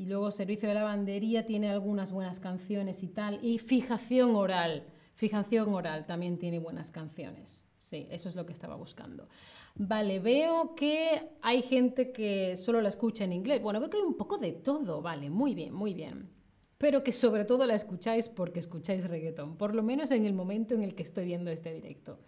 Y 0.00 0.06
luego 0.06 0.30
servicio 0.30 0.66
de 0.66 0.74
lavandería 0.76 1.44
tiene 1.44 1.68
algunas 1.68 2.10
buenas 2.10 2.40
canciones 2.40 3.02
y 3.02 3.08
tal. 3.08 3.38
Y 3.44 3.58
fijación 3.58 4.34
oral. 4.34 4.86
Fijación 5.14 5.74
oral 5.74 6.06
también 6.06 6.38
tiene 6.38 6.58
buenas 6.58 6.90
canciones. 6.90 7.66
Sí, 7.76 8.08
eso 8.10 8.30
es 8.30 8.34
lo 8.34 8.46
que 8.46 8.54
estaba 8.54 8.76
buscando. 8.76 9.28
Vale, 9.74 10.18
veo 10.18 10.74
que 10.74 11.32
hay 11.42 11.60
gente 11.60 12.12
que 12.12 12.56
solo 12.56 12.80
la 12.80 12.88
escucha 12.88 13.24
en 13.24 13.34
inglés. 13.34 13.60
Bueno, 13.60 13.78
veo 13.78 13.90
que 13.90 13.98
hay 13.98 14.02
un 14.02 14.16
poco 14.16 14.38
de 14.38 14.52
todo. 14.52 15.02
Vale, 15.02 15.28
muy 15.28 15.54
bien, 15.54 15.74
muy 15.74 15.92
bien 15.92 16.30
pero 16.78 17.02
que 17.04 17.12
sobre 17.12 17.44
todo 17.44 17.66
la 17.66 17.74
escucháis 17.74 18.30
porque 18.30 18.58
escucháis 18.58 19.06
reggaetón, 19.06 19.58
por 19.58 19.74
lo 19.74 19.82
menos 19.82 20.12
en 20.12 20.24
el 20.24 20.32
momento 20.32 20.72
en 20.72 20.82
el 20.82 20.94
que 20.94 21.02
estoy 21.02 21.26
viendo 21.26 21.50
este 21.50 21.74
directo. 21.74 22.20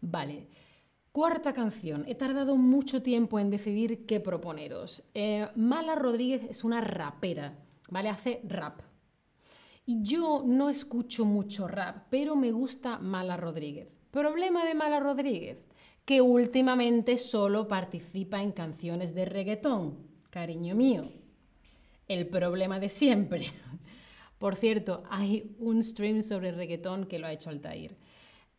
Vale. 0.00 0.46
Cuarta 1.12 1.52
canción. 1.52 2.04
He 2.06 2.14
tardado 2.14 2.56
mucho 2.56 3.02
tiempo 3.02 3.40
en 3.40 3.50
decidir 3.50 4.06
qué 4.06 4.20
proponeros. 4.20 5.02
Eh, 5.12 5.48
Mala 5.56 5.96
Rodríguez 5.96 6.42
es 6.48 6.62
una 6.62 6.80
rapera, 6.80 7.58
¿vale? 7.88 8.08
Hace 8.08 8.40
rap. 8.44 8.80
Y 9.84 10.02
yo 10.02 10.44
no 10.46 10.70
escucho 10.70 11.24
mucho 11.24 11.66
rap, 11.66 12.06
pero 12.10 12.36
me 12.36 12.52
gusta 12.52 12.98
Mala 12.98 13.36
Rodríguez. 13.36 13.92
Problema 14.12 14.64
de 14.64 14.76
Mala 14.76 15.00
Rodríguez, 15.00 15.58
que 16.04 16.20
últimamente 16.20 17.18
solo 17.18 17.66
participa 17.66 18.40
en 18.40 18.52
canciones 18.52 19.12
de 19.12 19.24
reggaetón. 19.24 19.98
Cariño 20.30 20.76
mío, 20.76 21.10
el 22.06 22.28
problema 22.28 22.78
de 22.78 22.88
siempre. 22.88 23.46
Por 24.38 24.54
cierto, 24.54 25.02
hay 25.10 25.56
un 25.58 25.82
stream 25.82 26.22
sobre 26.22 26.52
reggaetón 26.52 27.06
que 27.06 27.18
lo 27.18 27.26
ha 27.26 27.32
hecho 27.32 27.50
Altair. 27.50 27.96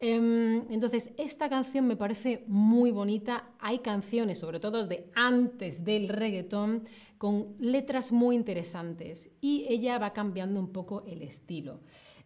Em, 0.03 0.65
entonces, 0.71 1.13
esta 1.19 1.47
canción 1.47 1.85
me 1.85 1.95
parece 1.95 2.43
muy 2.47 2.89
bonita. 2.89 3.51
Hay 3.59 3.79
canciones, 3.79 4.39
sobre 4.39 4.59
todo 4.59 4.87
de 4.87 5.11
antes 5.13 5.85
del 5.85 6.09
reggaetón, 6.09 6.85
con 7.19 7.55
letras 7.59 8.11
muy 8.11 8.35
interesantes 8.35 9.29
y 9.41 9.67
ella 9.69 9.99
va 9.99 10.11
cambiando 10.11 10.59
un 10.59 10.71
poco 10.71 11.03
el 11.05 11.21
estilo. 11.21 11.81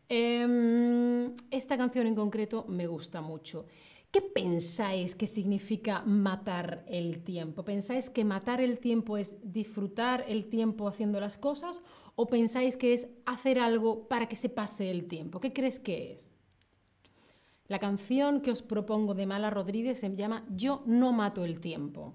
Em, 0.07 1.35
esta 1.51 1.77
canción 1.77 2.07
en 2.07 2.15
concreto 2.15 2.63
me 2.69 2.87
gusta 2.87 3.19
mucho. 3.19 3.65
¿Qué 4.09 4.21
pensáis 4.21 5.13
que 5.13 5.27
significa 5.27 6.01
matar 6.05 6.85
el 6.87 7.25
tiempo? 7.25 7.65
¿Pensáis 7.65 8.09
que 8.09 8.23
matar 8.23 8.61
el 8.61 8.79
tiempo 8.79 9.17
es 9.17 9.35
disfrutar 9.43 10.23
el 10.29 10.45
tiempo 10.45 10.87
haciendo 10.87 11.19
las 11.19 11.35
cosas 11.35 11.81
o 12.15 12.27
pensáis 12.27 12.77
que 12.77 12.93
es 12.93 13.09
hacer 13.25 13.59
algo 13.59 14.07
para 14.07 14.29
que 14.29 14.37
se 14.37 14.47
pase 14.47 14.89
el 14.91 15.09
tiempo? 15.09 15.41
¿Qué 15.41 15.51
crees 15.51 15.81
que 15.81 16.13
es? 16.13 16.34
La 17.67 17.79
canción 17.79 18.41
que 18.41 18.51
os 18.51 18.61
propongo 18.61 19.15
de 19.15 19.25
Mala 19.25 19.49
Rodríguez 19.49 19.99
se 19.99 20.15
llama 20.15 20.45
Yo 20.49 20.83
no 20.85 21.13
mato 21.13 21.43
el 21.43 21.59
tiempo. 21.59 22.13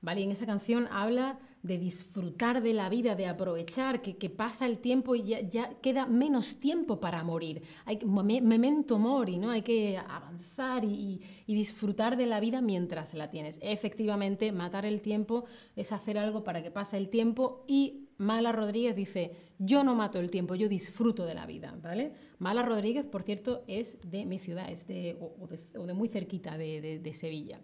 ¿Vale? 0.00 0.22
en 0.22 0.32
esa 0.32 0.46
canción 0.46 0.88
habla 0.90 1.38
de 1.62 1.78
disfrutar 1.78 2.60
de 2.60 2.74
la 2.74 2.88
vida, 2.88 3.14
de 3.14 3.28
aprovechar, 3.28 4.02
que, 4.02 4.30
pasa 4.30 4.66
el 4.66 4.80
tiempo 4.80 5.14
y 5.14 5.22
ya, 5.22 5.74
queda 5.80 6.06
menos 6.06 6.56
tiempo 6.58 6.98
para 6.98 7.22
morir. 7.22 7.62
Hay 7.84 8.00
memento 8.04 8.98
mori, 8.98 9.38
¿no? 9.38 9.50
Hay 9.50 9.62
que 9.62 9.96
avanzar 9.96 10.84
y, 10.84 11.20
disfrutar 11.46 12.16
de 12.16 12.26
la 12.26 12.40
vida 12.40 12.60
mientras 12.60 13.14
la 13.14 13.30
tienes. 13.30 13.60
Efectivamente, 13.62 14.50
matar 14.50 14.84
el 14.84 15.00
tiempo 15.00 15.44
es 15.76 15.92
hacer 15.92 16.18
algo 16.18 16.42
para 16.42 16.62
que 16.64 16.72
pase 16.72 16.96
el 16.96 17.08
tiempo 17.08 17.64
y 17.68 18.01
Mala 18.22 18.52
Rodríguez 18.52 18.96
dice, 18.96 19.32
yo 19.58 19.84
no 19.84 19.94
mato 19.94 20.18
el 20.18 20.30
tiempo, 20.30 20.54
yo 20.54 20.68
disfruto 20.68 21.26
de 21.26 21.34
la 21.34 21.46
vida, 21.46 21.76
¿vale? 21.82 22.12
Mala 22.38 22.62
Rodríguez, 22.62 23.04
por 23.04 23.22
cierto, 23.22 23.64
es 23.66 23.98
de 24.04 24.24
mi 24.24 24.38
ciudad, 24.38 24.70
es 24.70 24.86
de, 24.86 25.16
o, 25.20 25.86
de, 25.86 25.94
muy 25.94 26.08
cerquita 26.08 26.56
de 26.56 27.12
Sevilla. 27.12 27.60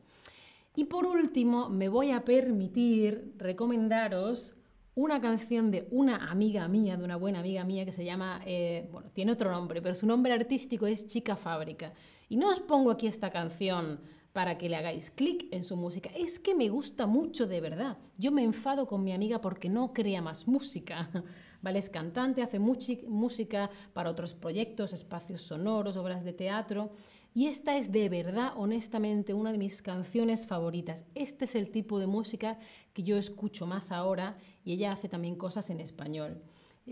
Y 0.75 0.85
por 0.85 1.07
último, 1.07 1.69
me 1.69 1.89
voy 1.89 2.13
a 2.13 2.25
permitir 2.25 3.35
recomendaros 3.37 4.55
una 4.99 5.21
canción 5.21 5.71
de 5.71 5.87
una 5.93 6.29
amiga 6.29 6.67
mía, 6.67 6.97
de 6.97 7.05
una 7.05 7.15
buena 7.15 7.39
amiga 7.39 7.63
mía 7.63 7.85
que 7.85 7.93
se 7.93 8.05
llama, 8.05 8.41
eh, 8.45 8.89
bueno, 8.91 9.11
tiene 9.13 9.31
otro 9.31 9.49
nombre, 9.49 9.81
pero 9.81 9.95
su 9.95 10.09
nombre 10.09 10.33
artístico 10.33 10.89
es 10.89 11.07
Chica 11.07 11.37
Fábrica. 11.37 11.93
Y 12.29 12.37
no 12.37 12.51
os 12.51 12.59
pongo 12.59 12.91
aquí 12.91 13.07
esta 13.07 13.31
canción 13.31 14.01
para 14.39 14.57
que 14.57 14.69
le 14.69 14.77
hagáis 14.77 15.11
clic 15.11 15.49
en 15.51 15.65
su 15.65 15.77
música. 15.77 16.11
Es 16.15 16.39
que 16.39 16.55
me 16.55 16.69
gusta 16.69 17.09
mucho 17.09 17.49
de 17.49 17.61
verdad. 17.61 17.99
Yo 18.17 18.31
me 18.31 18.45
enfado 18.45 18.87
con 18.87 19.03
mi 19.03 19.13
amiga 19.13 19.41
porque 19.41 19.69
no 19.69 19.93
crea 19.93 20.23
más 20.23 20.47
música. 20.47 21.11
¿Vale? 21.61 21.81
Es 21.81 21.91
cantante, 21.91 22.41
hace 22.41 22.61
música 22.61 23.69
para 23.93 24.11
otros 24.11 24.35
proyectos, 24.35 24.93
espacios 24.93 25.43
sonoros, 25.43 25.97
obras 25.97 26.23
de 26.23 26.35
teatro. 26.35 26.93
Y 27.35 27.49
esta 27.49 27.77
es 27.77 27.91
de 27.91 28.09
verdad, 28.09 28.53
honestamente, 28.55 29.35
una 29.35 29.51
de 29.51 29.59
mis 29.59 29.83
canciones 29.83 30.47
favoritas. 30.47 31.05
Este 31.17 31.47
es 31.47 31.57
el 31.57 31.73
tipo 31.73 31.99
de 31.99 32.07
música 32.07 32.61
que 32.93 33.03
yo 33.03 33.17
escucho 33.17 33.67
más 33.67 33.91
ahora 33.91 34.39
y 34.65 34.73
ella 34.73 34.93
hace 34.93 35.09
también 35.09 35.35
cosas 35.35 35.69
en 35.71 35.81
español. 35.81 36.41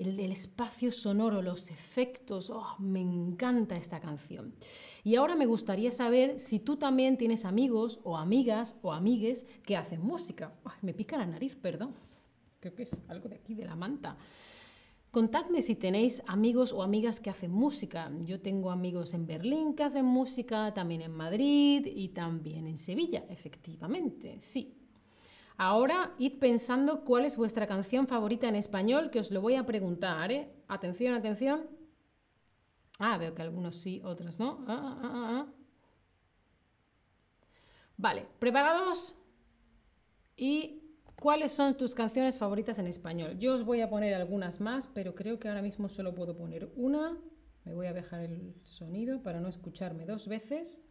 El, 0.00 0.18
espacio 0.20 0.92
sonoro, 0.92 1.42
los 1.42 1.70
efectos. 1.70 2.50
Oh, 2.50 2.76
me 2.78 3.00
encanta 3.00 3.74
esta 3.74 4.00
canción. 4.00 4.54
Y 5.04 5.16
ahora 5.16 5.36
me 5.36 5.46
gustaría 5.46 5.90
saber 5.90 6.38
si 6.40 6.58
tú 6.58 6.76
también 6.76 7.16
tienes 7.16 7.44
amigos 7.44 8.00
o 8.04 8.16
amigas 8.16 8.74
o 8.82 8.92
amigues 8.92 9.46
que 9.64 9.76
hacen 9.76 10.00
música. 10.00 10.54
me 10.82 10.94
pica 10.94 11.16
la 11.16 11.26
nariz, 11.26 11.56
perdón. 11.56 11.94
Creo 12.60 12.74
que 12.74 12.82
es 12.82 12.96
algo 13.08 13.28
de 13.28 13.36
aquí, 13.36 13.54
de 13.54 13.64
la 13.64 13.76
manta. 13.76 14.16
Contadme 15.10 15.62
si 15.62 15.76
tenéis 15.76 16.22
amigos 16.26 16.72
o 16.72 16.82
amigas 16.82 17.20
que 17.20 17.30
hacen 17.30 17.50
música. 17.50 18.10
Yo 18.20 18.40
tengo 18.40 18.70
amigos 18.70 19.14
en 19.14 19.26
Berlín 19.26 19.74
que 19.74 19.84
hacen 19.84 20.04
música, 20.04 20.74
también 20.74 21.00
en 21.00 21.12
Madrid 21.12 21.86
y 21.86 22.08
también 22.08 22.66
en 22.66 22.76
Sevilla, 22.76 23.24
efectivamente, 23.30 24.40
sí. 24.40 24.85
Ahora 25.58 26.14
id 26.18 26.38
pensando 26.38 27.04
cuál 27.04 27.24
es 27.24 27.36
vuestra 27.36 27.66
canción 27.66 28.06
favorita 28.06 28.48
en 28.48 28.56
español, 28.56 29.10
que 29.10 29.20
os 29.20 29.30
lo 29.30 29.40
voy 29.40 29.54
a 29.54 29.64
preguntar. 29.64 30.30
¿eh? 30.30 30.52
Atención, 30.68 31.14
atención. 31.14 31.66
Ah, 32.98 33.18
veo 33.18 33.34
que 33.34 33.42
algunos 33.42 33.76
sí, 33.76 34.00
otros 34.04 34.38
no. 34.38 34.64
Ah, 34.66 34.98
ah, 35.02 35.02
ah, 35.04 35.46
vale, 37.96 38.26
¿preparados? 38.38 39.14
¿Y 40.36 40.82
cuáles 41.18 41.52
son 41.52 41.76
tus 41.76 41.94
canciones 41.94 42.38
favoritas 42.38 42.78
en 42.78 42.86
español? 42.86 43.38
Yo 43.38 43.54
os 43.54 43.64
voy 43.64 43.80
a 43.80 43.88
poner 43.88 44.14
algunas 44.14 44.60
más, 44.60 44.86
pero 44.86 45.14
creo 45.14 45.38
que 45.38 45.48
ahora 45.48 45.62
mismo 45.62 45.88
solo 45.88 46.14
puedo 46.14 46.36
poner 46.36 46.70
una. 46.76 47.18
Me 47.64 47.74
voy 47.74 47.86
a 47.86 47.92
dejar 47.92 48.20
el 48.20 48.54
sonido 48.64 49.22
para 49.22 49.40
no 49.40 49.48
escucharme 49.48 50.04
dos 50.04 50.28
veces. 50.28 50.82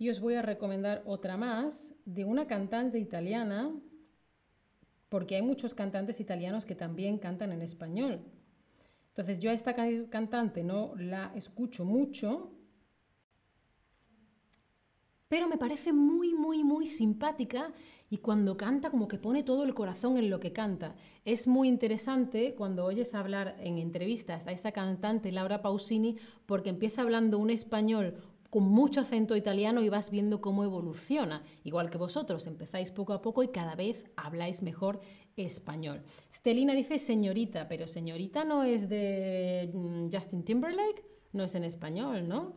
Y 0.00 0.08
os 0.08 0.18
voy 0.18 0.32
a 0.32 0.40
recomendar 0.40 1.02
otra 1.04 1.36
más 1.36 1.92
de 2.06 2.24
una 2.24 2.46
cantante 2.46 2.98
italiana, 2.98 3.70
porque 5.10 5.36
hay 5.36 5.42
muchos 5.42 5.74
cantantes 5.74 6.20
italianos 6.20 6.64
que 6.64 6.74
también 6.74 7.18
cantan 7.18 7.52
en 7.52 7.60
español. 7.60 8.24
Entonces 9.08 9.40
yo 9.40 9.50
a 9.50 9.52
esta 9.52 9.74
cantante 10.08 10.64
no 10.64 10.94
la 10.96 11.30
escucho 11.34 11.84
mucho, 11.84 12.50
pero 15.28 15.48
me 15.48 15.58
parece 15.58 15.92
muy, 15.92 16.32
muy, 16.32 16.64
muy 16.64 16.86
simpática 16.86 17.70
y 18.08 18.18
cuando 18.18 18.56
canta 18.56 18.90
como 18.90 19.06
que 19.06 19.18
pone 19.18 19.42
todo 19.42 19.64
el 19.64 19.74
corazón 19.74 20.16
en 20.16 20.30
lo 20.30 20.40
que 20.40 20.54
canta. 20.54 20.96
Es 21.26 21.46
muy 21.46 21.68
interesante 21.68 22.54
cuando 22.54 22.86
oyes 22.86 23.14
hablar 23.14 23.54
en 23.60 23.76
entrevistas 23.76 24.46
a 24.46 24.52
esta 24.52 24.72
cantante 24.72 25.30
Laura 25.30 25.60
Pausini 25.60 26.16
porque 26.46 26.70
empieza 26.70 27.02
hablando 27.02 27.38
un 27.38 27.50
español 27.50 28.16
con 28.50 28.64
mucho 28.64 29.00
acento 29.00 29.36
italiano 29.36 29.80
y 29.80 29.88
vas 29.88 30.10
viendo 30.10 30.40
cómo 30.40 30.64
evoluciona, 30.64 31.44
igual 31.62 31.88
que 31.88 31.98
vosotros, 31.98 32.46
empezáis 32.46 32.90
poco 32.90 33.12
a 33.12 33.22
poco 33.22 33.42
y 33.44 33.48
cada 33.48 33.76
vez 33.76 34.04
habláis 34.16 34.62
mejor 34.62 35.00
español. 35.36 36.02
Stelina 36.32 36.74
dice 36.74 36.98
señorita, 36.98 37.68
pero 37.68 37.86
señorita 37.86 38.44
no 38.44 38.64
es 38.64 38.88
de 38.88 39.70
mm, 39.72 40.08
Justin 40.12 40.44
Timberlake, 40.44 41.04
no 41.32 41.44
es 41.44 41.54
en 41.54 41.64
español, 41.64 42.28
¿no? 42.28 42.54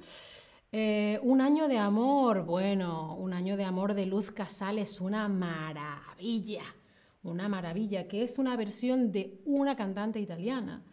Eh, 0.72 1.20
un 1.22 1.40
año 1.40 1.68
de 1.68 1.78
amor, 1.78 2.46
bueno, 2.46 3.16
un 3.16 3.32
año 3.32 3.56
de 3.56 3.64
amor 3.64 3.94
de 3.94 4.08
Luz 4.08 4.32
Casal 4.32 4.80
es 4.80 5.00
una 5.00 5.28
maravilla, 5.28 6.64
una 7.22 7.48
maravilla, 7.48 8.08
que 8.08 8.24
es 8.24 8.40
una 8.40 8.58
versión 8.58 9.12
de 9.12 9.40
una 9.46 9.76
cantante 9.76 10.20
italiana. 10.20 10.84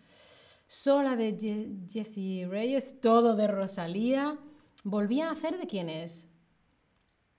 Sola 0.66 1.16
de 1.16 1.72
Jessie 1.90 2.46
Reyes, 2.46 3.00
todo 3.00 3.34
de 3.34 3.46
Rosalía. 3.46 4.38
Volví 4.84 5.20
a 5.20 5.30
hacer 5.30 5.58
de 5.58 5.66
quién 5.66 5.88
es. 5.88 6.28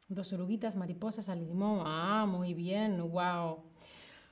Dos 0.07 0.31
oruguitas, 0.33 0.75
mariposas 0.75 1.29
al 1.29 1.39
limón. 1.39 1.83
Ah, 1.86 2.25
muy 2.27 2.53
bien, 2.53 3.01
wow. 3.12 3.63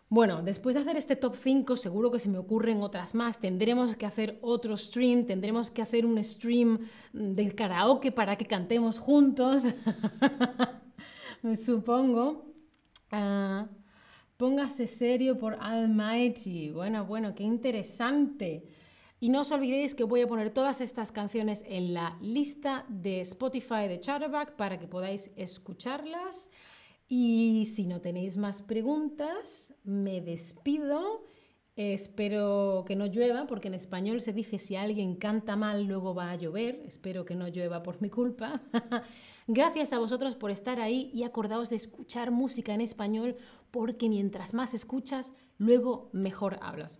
Bueno, 0.09 0.41
después 0.41 0.75
de 0.75 0.81
hacer 0.81 0.97
este 0.97 1.15
top 1.15 1.35
5, 1.35 1.77
seguro 1.77 2.11
que 2.11 2.19
se 2.19 2.29
me 2.29 2.37
ocurren 2.37 2.81
otras 2.81 3.15
más. 3.15 3.39
Tendremos 3.39 3.95
que 3.95 4.05
hacer 4.05 4.39
otro 4.41 4.75
stream, 4.75 5.25
tendremos 5.25 5.71
que 5.71 5.81
hacer 5.81 6.05
un 6.05 6.23
stream 6.23 6.79
del 7.13 7.55
karaoke 7.55 8.11
para 8.11 8.35
que 8.35 8.45
cantemos 8.45 8.97
juntos. 8.97 9.73
Supongo. 11.55 12.45
Ah, 13.11 13.67
póngase 14.37 14.87
serio 14.87 15.37
por 15.37 15.55
Almighty. 15.59 16.71
Bueno, 16.71 17.05
bueno, 17.05 17.33
qué 17.33 17.43
interesante. 17.43 18.65
Y 19.21 19.29
no 19.29 19.41
os 19.41 19.51
olvidéis 19.51 19.95
que 19.95 20.05
voy 20.05 20.21
a 20.21 20.27
poner 20.27 20.49
todas 20.49 20.79
estas 20.79 21.11
canciones 21.11 21.65
en 21.67 21.93
la 21.93 22.17
lista 22.21 22.85
de 22.87 23.19
Spotify 23.21 23.87
de 23.89 23.99
Chatterback 23.99 24.55
para 24.55 24.79
que 24.79 24.87
podáis 24.87 25.31
escucharlas. 25.35 26.49
Y 27.09 27.65
si 27.65 27.85
no 27.85 27.99
tenéis 27.99 28.37
más 28.37 28.61
preguntas, 28.61 29.73
me 29.83 30.21
despido. 30.21 31.25
Espero 31.75 32.83
que 32.85 32.95
no 32.95 33.07
llueva, 33.07 33.45
porque 33.47 33.67
en 33.67 33.73
español 33.73 34.21
se 34.21 34.31
dice 34.31 34.57
si 34.57 34.75
alguien 34.75 35.15
canta 35.15 35.55
mal, 35.55 35.85
luego 35.85 36.13
va 36.13 36.31
a 36.31 36.35
llover. 36.35 36.81
Espero 36.85 37.25
que 37.25 37.35
no 37.35 37.47
llueva 37.47 37.83
por 37.83 38.01
mi 38.01 38.09
culpa. 38.09 38.61
Gracias 39.47 39.91
a 39.91 39.99
vosotros 39.99 40.35
por 40.35 40.51
estar 40.51 40.79
ahí 40.79 41.09
y 41.13 41.23
acordaos 41.23 41.71
de 41.71 41.77
escuchar 41.77 42.31
música 42.31 42.73
en 42.73 42.81
español, 42.81 43.35
porque 43.71 44.07
mientras 44.07 44.53
más 44.53 44.73
escuchas, 44.73 45.33
luego 45.57 46.09
mejor 46.13 46.59
hablas. 46.61 46.99